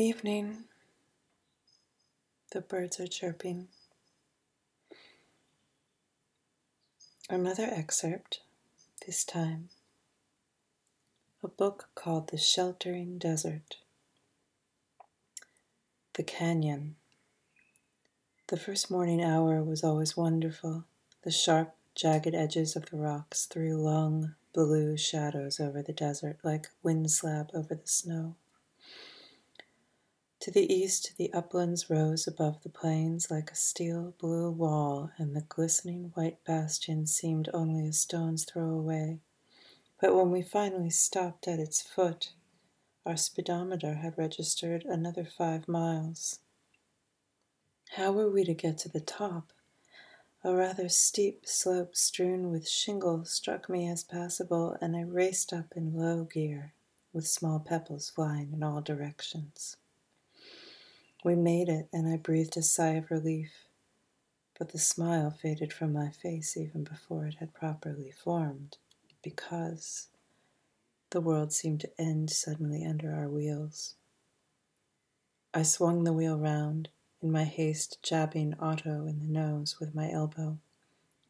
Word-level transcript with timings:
Evening. 0.00 0.58
The 2.52 2.60
birds 2.60 3.00
are 3.00 3.08
chirping. 3.08 3.66
Another 7.28 7.64
excerpt, 7.64 8.38
this 9.04 9.24
time. 9.24 9.70
A 11.42 11.48
book 11.48 11.88
called 11.96 12.28
The 12.28 12.38
Sheltering 12.38 13.18
Desert. 13.18 13.78
The 16.14 16.22
Canyon. 16.22 16.94
The 18.46 18.56
first 18.56 18.92
morning 18.92 19.20
hour 19.20 19.64
was 19.64 19.82
always 19.82 20.16
wonderful. 20.16 20.84
The 21.24 21.32
sharp, 21.32 21.74
jagged 21.96 22.36
edges 22.36 22.76
of 22.76 22.88
the 22.88 22.98
rocks 22.98 23.46
threw 23.46 23.76
long, 23.76 24.36
blue 24.54 24.96
shadows 24.96 25.58
over 25.58 25.82
the 25.82 25.92
desert 25.92 26.38
like 26.44 26.68
wind 26.84 27.10
slab 27.10 27.50
over 27.52 27.74
the 27.74 27.88
snow. 27.88 28.36
To 30.40 30.52
the 30.52 30.72
east, 30.72 31.14
the 31.16 31.32
uplands 31.32 31.90
rose 31.90 32.28
above 32.28 32.62
the 32.62 32.68
plains 32.68 33.28
like 33.28 33.50
a 33.50 33.56
steel 33.56 34.14
blue 34.20 34.52
wall, 34.52 35.10
and 35.18 35.34
the 35.34 35.40
glistening 35.40 36.12
white 36.14 36.44
bastion 36.44 37.08
seemed 37.08 37.48
only 37.52 37.88
a 37.88 37.92
stone's 37.92 38.44
throw 38.44 38.70
away. 38.70 39.18
But 40.00 40.14
when 40.14 40.30
we 40.30 40.42
finally 40.42 40.90
stopped 40.90 41.48
at 41.48 41.58
its 41.58 41.82
foot, 41.82 42.34
our 43.04 43.16
speedometer 43.16 43.94
had 43.94 44.16
registered 44.16 44.84
another 44.84 45.24
five 45.24 45.66
miles. 45.66 46.38
How 47.96 48.12
were 48.12 48.30
we 48.30 48.44
to 48.44 48.54
get 48.54 48.78
to 48.78 48.88
the 48.88 49.00
top? 49.00 49.52
A 50.44 50.54
rather 50.54 50.88
steep 50.88 51.46
slope 51.46 51.96
strewn 51.96 52.52
with 52.52 52.68
shingle 52.68 53.24
struck 53.24 53.68
me 53.68 53.88
as 53.88 54.04
passable, 54.04 54.76
and 54.80 54.94
I 54.94 55.00
raced 55.00 55.52
up 55.52 55.72
in 55.74 55.98
low 55.98 56.22
gear, 56.22 56.74
with 57.12 57.26
small 57.26 57.58
pebbles 57.58 58.08
flying 58.08 58.52
in 58.52 58.62
all 58.62 58.80
directions. 58.80 59.76
We 61.24 61.34
made 61.34 61.68
it, 61.68 61.88
and 61.92 62.08
I 62.08 62.16
breathed 62.16 62.56
a 62.56 62.62
sigh 62.62 62.94
of 62.94 63.10
relief, 63.10 63.50
but 64.56 64.68
the 64.68 64.78
smile 64.78 65.30
faded 65.30 65.72
from 65.72 65.92
my 65.92 66.10
face 66.10 66.56
even 66.56 66.84
before 66.84 67.26
it 67.26 67.34
had 67.36 67.52
properly 67.54 68.12
formed, 68.12 68.78
because 69.20 70.08
the 71.10 71.20
world 71.20 71.52
seemed 71.52 71.80
to 71.80 72.00
end 72.00 72.30
suddenly 72.30 72.84
under 72.84 73.12
our 73.12 73.28
wheels. 73.28 73.96
I 75.52 75.64
swung 75.64 76.04
the 76.04 76.12
wheel 76.12 76.38
round, 76.38 76.88
in 77.20 77.32
my 77.32 77.44
haste 77.44 78.00
jabbing 78.00 78.54
Otto 78.60 79.06
in 79.06 79.18
the 79.18 79.26
nose 79.26 79.80
with 79.80 79.96
my 79.96 80.12
elbow, 80.12 80.58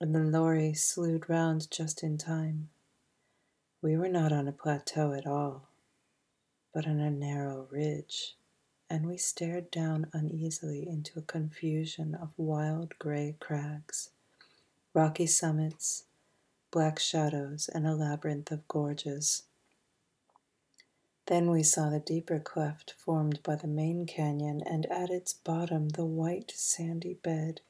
and 0.00 0.12
the 0.12 0.18
lorry 0.18 0.74
slewed 0.74 1.28
round 1.30 1.70
just 1.70 2.02
in 2.02 2.18
time. 2.18 2.70
We 3.80 3.96
were 3.96 4.08
not 4.08 4.32
on 4.32 4.48
a 4.48 4.52
plateau 4.52 5.12
at 5.12 5.28
all, 5.28 5.68
but 6.74 6.88
on 6.88 6.98
a 6.98 7.10
narrow 7.10 7.68
ridge 7.70 8.34
and 8.88 9.06
we 9.06 9.16
stared 9.16 9.70
down 9.70 10.06
uneasily 10.12 10.86
into 10.88 11.18
a 11.18 11.22
confusion 11.22 12.14
of 12.14 12.32
wild 12.36 12.98
gray 12.98 13.34
crags, 13.40 14.10
rocky 14.94 15.26
summits, 15.26 16.04
black 16.70 16.98
shadows, 16.98 17.68
and 17.74 17.86
a 17.86 17.94
labyrinth 17.94 18.50
of 18.50 18.66
gorges. 18.68 19.42
Then 21.26 21.50
we 21.50 21.64
saw 21.64 21.90
the 21.90 21.98
deeper 21.98 22.38
cleft 22.38 22.92
formed 22.92 23.42
by 23.42 23.56
the 23.56 23.66
main 23.66 24.06
canyon, 24.06 24.62
and 24.64 24.86
at 24.86 25.10
its 25.10 25.32
bottom 25.32 25.88
the 25.90 26.04
white 26.04 26.52
sandy 26.54 27.14
bed 27.14 27.60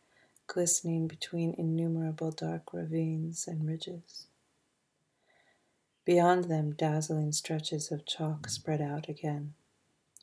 glistening 0.47 1.09
between 1.09 1.55
innumerable 1.55 2.31
dark 2.31 2.73
ravines 2.73 3.49
and 3.49 3.67
ridges. 3.67 4.27
Beyond 6.05 6.45
them, 6.45 6.73
dazzling 6.73 7.33
stretches 7.33 7.91
of 7.91 8.07
chalk 8.07 8.49
spread 8.49 8.81
out 8.81 9.09
again 9.09 9.55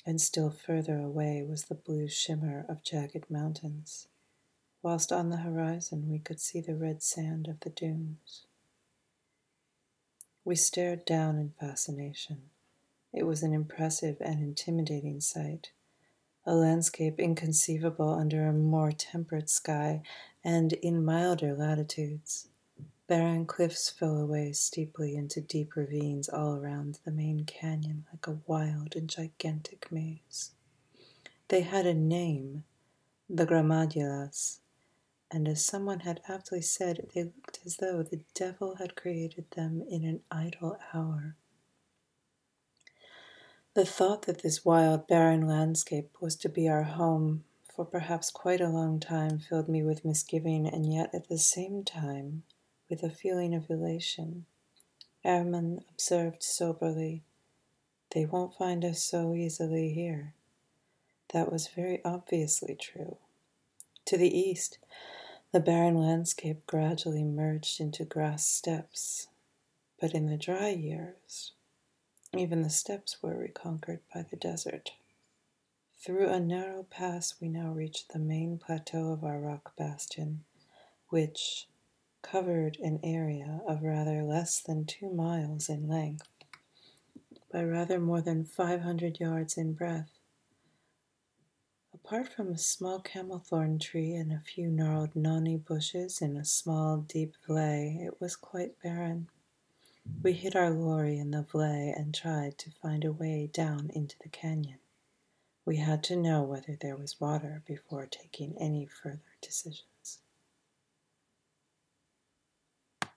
and 0.06 0.20
still 0.20 0.50
further 0.50 1.00
away 1.00 1.44
was 1.48 1.66
the 1.66 1.76
blue 1.76 2.08
shimmer 2.08 2.66
of 2.68 2.84
jagged 2.84 3.30
mountains, 3.30 4.08
whilst 4.82 5.12
on 5.12 5.30
the 5.30 5.38
horizon 5.38 6.10
we 6.10 6.20
could 6.20 6.40
see 6.40 6.60
the 6.60 6.76
red 6.76 7.02
sand 7.02 7.48
of 7.48 7.60
the 7.62 7.70
dunes. 7.70 8.46
We 10.46 10.56
stared 10.56 11.06
down 11.06 11.38
in 11.38 11.54
fascination. 11.58 12.50
It 13.14 13.24
was 13.24 13.44
an 13.44 13.54
impressive 13.54 14.18
and 14.20 14.44
intimidating 14.44 15.22
sight, 15.22 15.72
a 16.46 16.54
landscape 16.54 17.20
inconceivable 17.20 18.10
under 18.10 18.46
a 18.48 18.54
more 18.54 18.92
temperate 18.92 19.50
sky 19.50 20.02
and 20.44 20.74
in 20.74 21.06
milder 21.06 21.54
latitudes. 21.54 22.50
Barren 23.06 23.46
cliffs 23.46 23.90
fell 23.90 24.18
away 24.18 24.54
steeply 24.54 25.16
into 25.16 25.42
deep 25.42 25.76
ravines 25.76 26.30
all 26.30 26.56
around 26.56 27.00
the 27.04 27.12
main 27.12 27.44
canyon 27.46 28.06
like 28.12 28.28
a 28.28 28.40
wild 28.48 28.96
and 28.96 29.10
gigantic 29.10 29.92
maze. 29.92 30.52
They 31.50 31.62
had 31.62 31.86
a 31.86 31.94
name, 31.94 32.64
the 33.30 33.46
Gramadulas, 33.46 34.60
and 35.30 35.48
as 35.48 35.66
someone 35.66 36.02
had 36.02 36.22
aptly 36.30 36.62
said, 36.62 37.10
they 37.14 37.24
looked 37.24 37.60
as 37.66 37.78
though 37.78 38.04
the 38.04 38.24
devil 38.34 38.76
had 38.76 38.96
created 38.96 39.52
them 39.52 39.84
in 39.90 40.06
an 40.06 40.22
idle 40.32 40.78
hour. 40.94 41.36
The 43.74 43.86
thought 43.86 44.28
that 44.28 44.44
this 44.44 44.64
wild, 44.64 45.08
barren 45.08 45.46
landscape 45.46 46.16
was 46.22 46.36
to 46.38 46.50
be 46.50 46.70
our 46.70 46.84
home 46.84 47.44
for 47.76 47.84
perhaps 47.84 48.30
quite 48.30 48.62
a 48.62 48.70
long 48.70 49.00
time 49.00 49.40
filled 49.40 49.68
me 49.68 49.82
with 49.84 50.06
misgiving, 50.06 50.68
and 50.68 50.94
yet 50.94 51.10
at 51.14 51.28
the 51.28 51.40
same 51.40 51.84
time 51.84 52.44
with 52.94 53.02
a 53.02 53.10
feeling 53.10 53.56
of 53.56 53.72
elation. 53.72 54.46
Hermann 55.24 55.84
observed 55.90 56.44
soberly, 56.44 57.24
They 58.14 58.24
won't 58.24 58.54
find 58.54 58.86
us 58.86 59.02
so 59.02 59.34
easily 59.34 59.92
here. 59.94 60.36
That 61.34 61.52
was 61.52 61.70
very 61.76 62.06
obviously 62.06 62.76
true. 62.76 63.18
To 64.06 64.16
the 64.16 64.30
east, 64.30 64.78
the 65.52 65.60
barren 65.60 65.98
landscape 65.98 66.68
gradually 66.68 67.24
merged 67.24 67.82
into 67.82 68.06
grass 68.06 68.48
steppes, 68.48 69.26
but 70.00 70.14
in 70.14 70.28
the 70.28 70.38
dry 70.38 70.70
years, 70.70 71.54
even 72.38 72.62
the 72.62 72.70
steppes 72.70 73.24
were 73.24 73.36
reconquered 73.36 74.02
by 74.14 74.24
the 74.30 74.38
desert. 74.38 74.92
Through 75.98 76.30
a 76.30 76.40
narrow 76.40 76.84
pass, 76.84 77.42
we 77.42 77.50
now 77.50 77.72
reached 77.72 78.14
the 78.14 78.20
main 78.20 78.60
plateau 78.60 79.12
of 79.12 79.24
our 79.24 79.40
rock 79.40 79.76
bastion, 79.76 80.44
which, 81.10 81.68
covered 82.24 82.78
an 82.80 83.00
area 83.04 83.62
of 83.68 83.84
rather 83.84 84.24
less 84.24 84.60
than 84.60 84.86
two 84.86 85.12
miles 85.12 85.70
in 85.70 85.88
length 85.88 86.28
by 87.52 87.64
rather 87.64 88.00
more 88.00 88.22
than 88.22 88.44
500 88.44 89.20
yards 89.20 89.58
in 89.58 89.74
breadth. 89.74 90.10
Apart 91.94 92.28
from 92.28 92.52
a 92.52 92.58
small 92.58 93.00
camelthorn 93.00 93.78
tree 93.78 94.16
and 94.16 94.34
a 94.34 94.40
few 94.40 94.70
gnarled 94.70 95.16
noni 95.16 95.58
bushes 95.58 96.20
in 96.20 96.36
a 96.36 96.44
small, 96.44 96.98
deep 96.98 97.36
vley, 97.48 98.04
it 98.04 98.20
was 98.20 98.36
quite 98.36 98.82
barren. 98.82 99.30
We 100.22 100.34
hid 100.34 100.56
our 100.56 100.72
lorry 100.72 101.20
in 101.20 101.32
the 101.32 101.44
vley 101.44 101.96
and 101.96 102.14
tried 102.14 102.58
to 102.58 102.72
find 102.72 103.06
a 103.06 103.14
way 103.14 103.50
down 103.54 103.92
into 103.94 104.16
the 104.22 104.30
canyon. 104.30 104.80
We 105.64 105.78
had 105.78 106.04
to 106.06 106.16
know 106.16 106.44
whether 106.44 106.76
there 106.76 106.98
was 106.98 107.22
water 107.22 107.62
before 107.66 108.08
taking 108.08 108.58
any 108.60 108.86
further 108.86 109.38
decision. 109.42 109.86